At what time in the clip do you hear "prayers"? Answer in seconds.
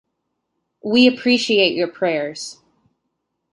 1.87-2.57